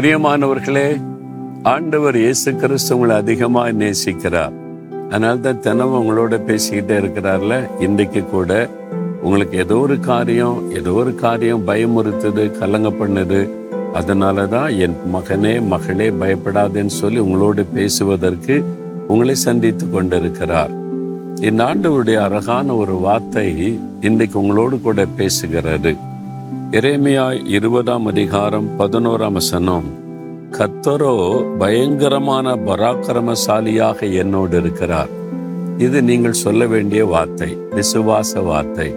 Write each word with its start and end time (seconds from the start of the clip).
பிரியமானவர்களே 0.00 1.00
ஆண்டவர் 1.62 2.16
இயேசு 2.16 2.54
கிறிஸ்து 2.56 2.94
உங்களை 2.94 3.16
அதிகமாக 3.16 3.72
நேசிக்கிறார். 3.72 4.54
அதனால 5.10 5.36
தான் 5.36 5.60
தினமும் 5.60 5.98
உங்களோட 6.00 6.36
பேசிக்கிட்டே 6.46 6.94
இருக்கிறார்ல 7.02 7.54
இன்றைக்கு 7.78 8.24
கூட 8.24 8.68
உங்களுக்கு 9.22 9.58
ஏதோ 9.58 9.78
ஒரு 9.78 10.00
காரியம் 10.00 10.72
ஏதோ 10.72 10.92
ஒரு 10.92 11.14
காரியம் 11.14 11.66
பயமுறுத்துது 11.66 12.44
கலங்க 12.58 12.88
பண்ணுது. 13.00 13.50
அதனால 13.92 14.46
தான் 14.46 14.68
என் 14.78 14.96
மகனே 15.14 15.54
மகளே 15.66 16.10
பயப்படாதேன்னு 16.10 16.98
சொல்லி 17.02 17.18
உங்களோடு 17.18 17.64
பேசுவதற்கு 17.64 18.64
உங்களை 19.06 19.34
சந்தித்து 19.34 19.90
கொண்டிருக்கிறார். 19.90 20.70
இந்த 21.40 21.64
ஆண்டவருடைய 21.64 22.20
அழகான 22.28 22.74
ஒரு 22.74 22.92
வார்த்தை 22.92 23.48
இன்றைக்கு 24.00 24.40
உங்களோடு 24.40 24.80
கூட 24.80 25.06
பேசுகிறது. 25.18 25.94
எரேமியா 26.52 27.46
இருபதாம் 27.46 28.06
அதிகாரம் 28.06 28.68
பதினோராம் 28.78 29.32
வசனம். 29.32 29.84
கத்தரோ 30.50 31.12
பயங்கரமான 31.58 32.54
பராக்கிரமசாலியாக 32.54 34.12
என்னோடு 34.12 34.56
இருக்கிறார். 34.58 35.08
இது 35.78 36.02
நீங்கள் 36.02 36.32
சொல்ல 36.32 36.66
வேண்டிய 36.66 37.06
வார்த்தை 37.06 37.56
விசுவாச 37.70 38.42
வார்த்தை. 38.42 38.94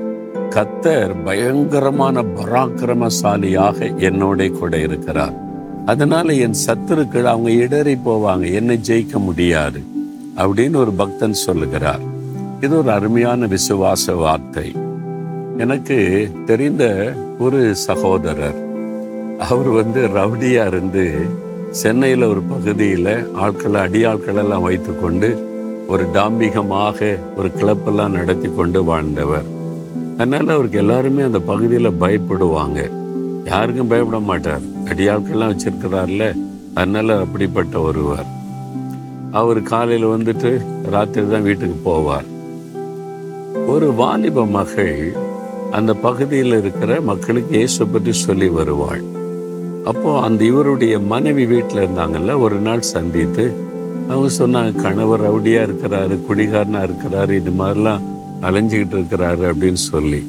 கத்தர் 0.49 1.23
பயங்கரமான 1.23 2.21
பராக்கிரமசாலியாக 2.21 3.95
என்னோட 3.97 4.51
கூட 4.51 4.79
இருக்கிறார். 4.79 5.33
அதனால 5.85 6.33
என் 6.33 6.59
சத்துருக்கள் 6.67 7.23
அவங்க 7.23 7.49
இடறி 7.49 7.97
போவாங்க 8.05 8.53
என்னை 8.53 8.79
ஜெயிக்க 8.87 9.17
முடியாது 9.17 9.81
அப்படின்னு 10.37 10.75
ஒரு 10.75 10.91
பக்தன் 10.91 11.33
சொல்லுகிறார். 11.33 12.01
இது 12.61 12.77
ஒரு 12.77 12.91
அருமையான 12.91 13.45
விசுவாச 13.45 14.15
வார்த்தை. 14.15 14.71
எனக்கு 15.57 16.29
தெரிந்த 16.45 17.13
ஒரு 17.39 17.75
சகோதரர். 17.75 18.55
அவர் 19.39 19.67
வந்து 19.67 20.07
ரவுடியா 20.07 20.67
இருந்து 20.67 21.11
சென்னையில் 21.69 22.23
ஒரு 22.23 22.41
பகுதியில் 22.41 23.33
ஆட்களை 23.33 23.81
அடியாட்களெல்லாம் 23.81 24.61
வைத்து 24.61 24.61
வைத்துக்கொண்டு 24.61 25.51
ஒரு 25.87 26.03
டாம்பிகமாக 26.13 27.17
ஒரு 27.35 27.51
கிளப்பெல்லாம் 27.57 28.09
நடத்தி 28.09 28.49
கொண்டு 28.55 28.83
வாழ்ந்தவர். 28.83 29.43
அதனால் 30.17 30.49
அவருக்கு 30.49 30.77
எல்லாருமே 30.77 31.21
அந்த 31.21 31.39
பகுதியில் 31.39 31.89
பயப்படுவாங்க. 31.89 32.91
யாருக்கும் 33.45 33.87
பயப்பட 33.87 34.19
மாட்டார். 34.19 34.61
அடியாட்கள்லாம் 34.85 35.55
வச்சிருக்கிறார்ல 35.55 36.37
அதனால் 36.73 37.19
அப்படிப்பட்ட 37.19 37.79
ஒருவர். 37.79 38.25
அவர் 39.31 39.61
காலையில் 39.61 40.07
வந்துட்டு 40.07 40.65
ராத்திரி 40.89 41.27
தான் 41.27 41.41
வீட்டுக்கு 41.41 41.91
போவார். 41.91 42.25
ஒரு 43.67 43.93
வாலிப 43.93 44.45
மகள் 44.45 45.15
அந்த 45.77 45.91
பகுதியில் 46.05 46.55
இருக்கிற 46.61 47.01
மக்களுக்கு 47.09 47.53
இயேசு 47.59 47.83
பற்றி 47.93 48.13
சொல்லி 48.25 48.47
வருவாள். 48.57 49.03
அப்போ 49.91 50.09
அந்த 50.25 50.41
இவருடைய 50.49 50.95
மனைவி 51.11 51.45
வீட்டில் 51.51 51.81
இருந்தாங்கல்ல 51.83 52.33
ஒரு 52.45 52.57
நாள் 52.65 52.89
சந்தித்து 52.95 53.45
அவங்க 54.09 54.29
சொன்னாங்க 54.37 54.81
கணவர் 54.85 55.23
ரவுடியாக 55.25 55.67
இருக்கிறாரு 55.67 56.15
குடிகாரனாக 56.27 56.87
இருக்கிறாரு 56.87 57.33
இது 57.41 57.53
மாதிரிலாம் 57.61 58.03
அலைஞ்சிக்கிட்டு 58.47 58.95
இருக்கிறாரு 58.99 59.43
அப்படின்னு 59.51 59.81
சொல்லி. 59.91 60.21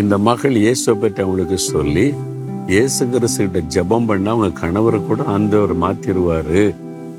இந்த 0.00 0.14
மகள் 0.28 0.56
இயேசுவை 0.64 0.96
பற்றி 1.02 1.22
அவங்களுக்கு 1.24 1.58
சொல்லி 1.72 2.06
இயேசு 2.74 3.02
கிறிஸ்துகிட்ட 3.12 3.60
ஜெபம் 3.74 4.08
பண்ண 4.10 4.30
அவங்க 4.34 4.60
கணவரை 4.62 5.00
கூட 5.08 5.22
ஆண்டவர் 5.34 5.74
மாத்திடுவார் 5.84 6.58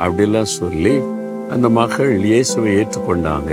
அப்படிலாம் 0.05 0.53
சொல்லி 0.59 0.95
அந்த 1.55 1.67
மகள் 1.79 2.13
இயேசுவை 2.31 2.69
ஏற்றுக்கொண்டாங்க. 2.79 3.51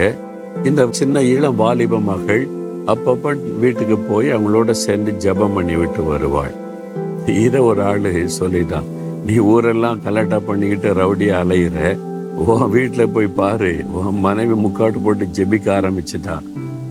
இந்த 0.68 0.82
சின்ன 1.00 1.22
இளம் 1.34 1.58
வாலிப 1.62 2.00
மகள் 2.12 2.44
அப்பப்ப 2.86 3.58
வீட்டுக்கு 3.58 3.96
போய் 3.96 4.28
அவங்களோட 4.32 4.70
சேர்ந்து 4.70 5.12
ஜெபம் 5.12 5.54
பண்ணி 5.54 5.76
விட்டு 5.76 6.04
வருவாள். 6.04 6.54
இதை 7.26 7.60
ஒரு 7.60 7.82
ஆளு 7.82 8.28
சொல்லிட்டான் 8.38 8.88
நீ 9.26 9.38
ஊரெல்லாம் 9.38 10.02
கலாட்டா 10.02 10.38
பண்ணிக்கிட்டு 10.38 10.88
ரவுடியாக 10.94 11.42
அலையிற? 11.44 11.98
உன் 12.34 12.70
வீட்டில் 12.70 13.08
போய் 13.08 13.26
பாரு 13.26 13.84
உன் 13.92 14.18
மனைவி 14.18 14.52
முக்காட்டு 14.52 15.02
போட்டு 15.02 15.24
ஜெபிக்க 15.24 15.66
ஆரம்பிச்சிட்டா 15.78 16.36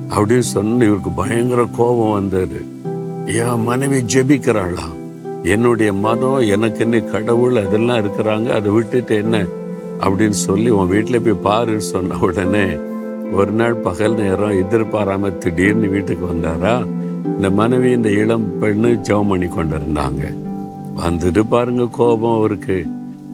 அப்படின்னு 0.09 0.47
சொன்ன 0.53 0.85
இவருக்கு 0.85 1.09
பயங்கர 1.09 1.65
கோபம் 1.65 2.11
வந்தது. 2.11 2.65
என் 3.25 3.63
மனைவி 3.63 4.03
ஜெபிக்கிறாளா? 4.13 4.87
என்னுடைய 5.43 5.93
மதம் 5.93 6.41
எனக்குன்னு 6.41 7.11
கடவுள் 7.11 7.55
அதெல்லாம் 7.55 8.01
இருக்கிறாங்க 8.03 8.49
அதை 8.49 8.71
விட்டுட்டு 8.71 9.15
என்ன? 9.15 9.45
அப்படின்னு 9.99 10.37
சொல்லி 10.47 10.69
உன் 10.69 10.87
வீட்டில் 10.87 11.21
போய் 11.21 11.51
பாருன்னு 11.51 11.77
சொன்ன 11.77 12.17
உடனே 12.17 12.65
ஒரு 13.33 13.51
நாள் 13.51 13.73
பகல் 13.73 14.13
நேரம் 14.13 14.51
எதிர்பாராம 14.51 15.37
திடீர்னு 15.37 15.87
வீட்டுக்கு 15.87 16.25
வந்தாரா? 16.25 16.87
இந்த 17.25 17.49
மனைவி 17.49 17.91
இந்த 17.91 18.09
இளம் 18.09 18.61
பெண்ணு 18.61 18.99
ஜெபம் 19.01 19.29
பண்ணி 19.29 19.45
கொண்டிருந்தாங்க. 19.45 20.33
வந்துட்டு 20.97 21.43
பாருங்க 21.49 21.87
கோபம் 21.91 22.37
அவருக்கு. 22.37 22.85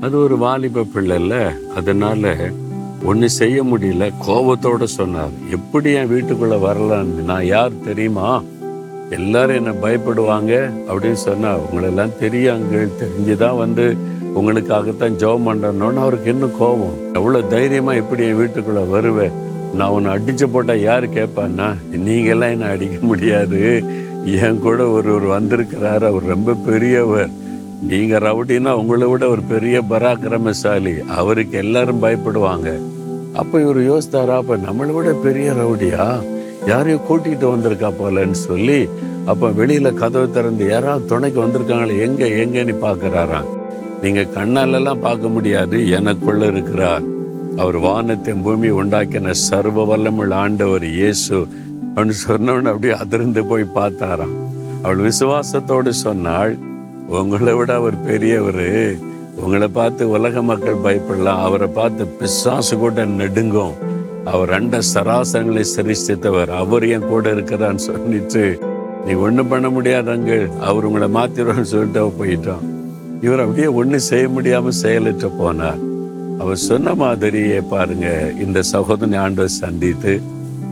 அது 0.02 0.18
ஒரு 0.18 0.38
வாலிப 0.38 0.82
பிள்ளைல்ல 0.82 1.52
அதனால 1.76 2.36
ஒண்ணு 3.06 3.26
செய்ய 3.26 3.64
முடியல. 3.64 4.14
கோபத்தோட 4.28 4.84
சொன்னார். 4.84 5.30
எப்படி 5.52 5.94
என் 5.94 6.10
வீட்டுக்குள்ள 6.10 6.60
வரலான்னு? 6.60 7.24
நான் 7.24 7.46
யார் 7.46 7.72
தெரியுமா? 7.86 8.42
எல்லாரும் 9.10 9.56
என்ன 9.56 9.72
பயப்படுவாங்க 9.72 10.72
அப்படின்னு 10.88 11.14
சொன்னா. 11.14 11.56
உங்களெல்லாம் 11.56 12.12
தெரியாங்க 12.22 12.88
தெரிஞ்சுதான் 13.04 13.58
வந்து 13.58 13.98
உங்களுக்காகத்தான் 14.36 15.16
ஜெபம் 15.16 15.48
பண்ணணும்னு 15.48 15.94
அவருக்கு 15.94 16.32
இன்னும் 16.32 16.58
கோபம். 16.58 16.94
எவ்வளவு 17.14 17.48
தைரியமா 17.48 17.94
எப்படி 17.94 18.26
என் 18.26 18.36
வீட்டுக்குள்ள 18.36 18.90
வருவேன் 18.90 19.48
நான் 19.78 19.94
உன்னை 19.96 20.12
அடிச்சு 20.16 20.46
போட்டால் 20.54 20.86
யார் 20.90 21.06
கேட்பான்னா 21.18 21.68
நீங்கள்லாம் 22.08 22.54
என்னை 22.56 22.70
அடிக்க 22.76 22.98
முடியாது. 23.12 23.62
என் 24.46 24.60
கூட 24.60 24.88
ஒருவர் 24.88 25.28
வந்திருக்கிறார் 25.36 26.04
அவர் 26.04 26.32
ரொம்ப 26.34 26.54
பெரியவர். 26.54 27.30
நீங்கள் 27.90 28.24
ரவுடினா 28.28 28.72
உங்களை 28.80 29.08
விட 29.08 29.28
ஒரு 29.30 29.42
பெரிய 29.52 29.82
பராக்கிரமசாலி. 29.90 30.94
அவருக்கு 31.20 31.58
எல்லாரும் 31.58 32.02
பயப்படுவாங்க. 32.04 32.70
அப்போ 33.34 33.56
இவர் 33.62 33.80
யோசித்தாரா 33.92 34.36
அப்போ 34.42 34.58
நம்மளை 34.58 34.94
விட 34.98 35.12
பெரிய 35.28 35.52
ரவுடியா? 35.52 36.06
யாரையும் 36.66 37.06
கூட்டிகிட்டு 37.10 37.48
வந்திருக்கா 37.54 37.92
போலன்னு 38.00 38.40
சொல்லி 38.48 38.80
அப்போ 39.26 39.48
வெளியில் 39.60 40.00
கதவு 40.02 40.28
திறந்து 40.32 40.68
யாராவது 40.70 41.06
துணைக்கு 41.06 41.40
வந்திருக்காங்களே 41.46 42.00
எங்கே 42.06 42.28
எங்கேன்னு 42.44 42.76
பார்க்குறாராம். 42.86 43.50
நீங்கள் 44.02 44.34
கண்ணாலெல்லாம் 44.36 45.06
பார்க்க 45.08 45.28
முடியாது 45.28 45.78
எனக்குள்ளே 45.98 46.48
இருக்கிறார். 46.54 47.04
அவர் 47.62 47.78
வானத்தை 47.86 48.34
பூமி 48.46 48.70
உண்டாக்கின 48.82 49.34
சர்வ 49.48 49.86
வல்லமுள்ள 49.90 50.34
ஆண்டவர் 50.44 50.86
இயேசு. 50.86 51.38
அப்படின்னு 51.96 52.18
சொன்னவன் 52.28 52.70
அப்படியே 52.72 52.94
அதிர்ந்து 53.04 53.42
போய் 53.46 53.74
பார்த்தாராம். 53.78 54.36
அவள் 54.84 55.04
விசுவாசத்தோடு 55.08 55.92
சொன்னாள் 56.06 56.54
உங்களை 57.20 57.54
விட 57.54 57.72
அவர் 57.74 57.98
பெரியவர். 58.04 58.68
உங்களை 59.44 59.68
பார்த்து 59.80 60.10
உலக 60.10 60.42
மக்கள் 60.42 60.84
பயப்படலாம். 60.86 61.44
அவரை 61.48 61.68
பார்த்து 61.80 62.06
பிசாசு 62.20 62.78
கூட 62.78 63.06
நெடுங்கும். 63.06 63.76
அவர் 64.26 64.52
அண்ட 64.58 64.80
சராசரங்களை 64.94 65.66
சரிசித்தவர் 65.76 66.52
அவர் 66.62 66.86
என் 66.88 67.10
கூட 67.12 67.34
இருக்கிறான்னு 67.36 67.84
சொல்லிட்டு 67.90 68.44
நீ 69.06 69.14
ஒண்ணும் 69.26 69.52
பண்ண 69.52 69.68
முடியாதங்க 69.70 70.32
அவர் 70.70 70.88
உங்களை 70.90 71.08
மாத்திருவான்னு 71.18 71.72
சொல்லிட்டு 71.74 72.08
போயிட்டான். 72.22 72.66
இவர் 73.22 73.44
அப்படியே 73.46 73.70
ஒண்ணும் 73.82 74.08
செய்ய 74.12 74.26
முடியாம 74.38 74.74
செயலற்று 74.84 75.30
போனார். 75.42 75.80
அவர் 76.40 76.56
சொன்ன 76.56 76.96
மாதிரியே 76.96 77.62
பாருங்க 77.62 78.32
இந்த 78.40 78.62
சகோதரனை 78.62 79.20
ஆண்டவர் 79.20 79.58
சந்தித்து 79.64 80.22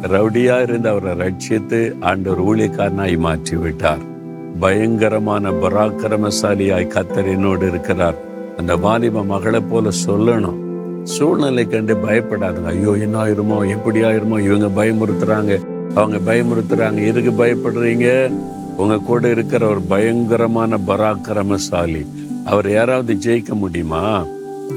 ரவுடியா 0.01 0.61
இருந்து 0.61 0.89
அவரை 0.89 1.13
ரட்சித்து 1.23 1.95
ஆண்டவர் 2.01 2.44
ஊழியக்காரனாய் 2.45 3.17
மாற்றி 3.17 3.57
விட்டார் 3.57 4.16
பயங்கரமான 4.59 5.51
பராக்கிரமசாலியாய் 5.51 6.94
கத்தர் 6.94 7.29
என்னோடு 7.31 7.67
இருக்கிறார். 7.67 8.16
அந்த 8.57 8.75
வாலிப 8.75 9.23
மகளை 9.23 9.59
போல 9.59 9.89
சொல்லணும். 10.06 10.59
சூழ்நிலை 11.03 11.67
கண்டு 11.67 11.95
பயப்படாதுங்க. 11.95 12.63
ஐயோ 12.63 12.91
என்ன 12.91 13.25
ஆயிருமோ 13.25 13.69
எப்படி 13.69 14.01
ஆயிருமோ 14.01 14.39
இவங்க 14.39 14.83
பயமுறுத்துறாங்க. 14.83 15.59
அவங்க 15.95 16.33
பயமுறுத்துறாங்க. 16.33 17.06
எதுக்கு 17.06 17.31
பயப்படுறீங்க? 17.45 18.31
உங்க 18.77 18.97
கூட 18.97 19.30
இருக்கிற 19.30 19.68
ஒரு 19.68 19.81
பயங்கரமான 19.81 20.77
பராக்கிரமசாலி. 20.88 22.06
அவர் 22.45 22.71
யாராவது 22.71 23.13
ஜெயிக்க 23.13 23.53
முடியுமா? 23.53 24.25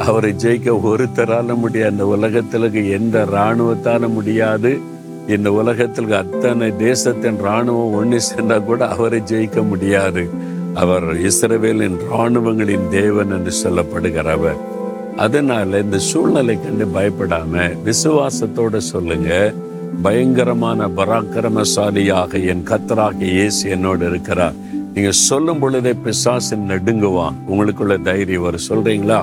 அவரை 0.01 0.35
ஜெயிக்க 0.39 0.69
ஒருத்தரால 0.91 1.57
முடியாது 1.57 1.91
இந்த 1.91 2.07
உலகத்திலுக்கு 2.07 2.91
எந்த 2.91 3.27
இராணுவத்தால 3.33 4.09
முடியாது. 4.09 4.79
இந்த 5.29 5.53
உலகத்திலுக்கு 5.53 6.17
அத்தனை 6.17 6.77
தேசத்தின் 6.77 7.39
இராணுவம் 7.39 7.93
ஒன்று 7.93 8.21
சேர்ந்தா 8.29 8.65
கூட 8.65 8.89
அவரை 8.89 9.21
ஜெயிக்க 9.21 9.67
முடியாது. 9.67 10.29
அவர் 10.75 11.05
இஸ்ரவேலின் 11.05 11.97
இராணுவங்களின் 12.13 12.89
தேவன் 12.91 13.31
என்று 13.31 13.53
சொல்லப்படுகிறவர் 13.63 14.57
அதனால 15.17 15.79
இந்த 15.79 15.99
சூழ்நிலை 15.99 16.59
கண்டு 16.63 16.87
பயப்படாம 16.95 17.71
விசுவாசத்தோட 17.85 18.77
சொல்லுங்க. 18.77 19.55
பயங்கரமான 20.03 20.89
பராக்கிரமசாலியாக 20.89 22.47
என் 22.47 22.65
கத்தராக 22.65 23.21
இயேசு 23.21 23.71
என்னோடு 23.71 24.09
இருக்கிறார். 24.09 24.53
நீங்க 24.95 25.11
சொல்லும் 25.11 25.59
பொழுதே 25.59 25.93
பிசாசின் 25.93 26.69
நடுங்குவான். 26.69 27.37
உங்களுக்குள்ள 27.51 28.03
தைரியம் 28.03 28.43
வரும். 28.43 28.67
சொல்றீங்களா? 28.69 29.21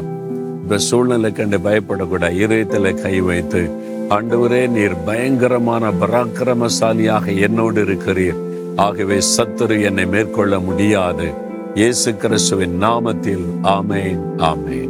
இந்த 0.68 0.80
சூழ்நிலை 0.80 1.31
கண்டு 1.31 1.58
பயப்படக்கூடாது. 1.58 2.40
இதயத்தில் 2.40 3.02
கை 3.02 3.22
வைத்து 3.22 3.62
ஆண்டவரே 4.10 4.69
நீர் 4.69 5.04
பயங்கரமான 5.04 5.92
பராக்கிரமசாலியாக 6.02 7.40
என்னோடு 7.42 7.84
இருக்கிறீர். 7.84 8.40
ஆகவே 8.75 9.18
சத்துரு 9.38 9.81
என்னை 9.81 10.06
மேற்கொள்ள 10.06 10.60
முடியாது. 10.60 11.28
இயேசு 11.74 12.16
கிறிஸ்துவின் 12.16 12.81
நாமத்தில் 12.81 13.48
ஆமேன் 13.64 14.22
ஆமேன். 14.38 14.87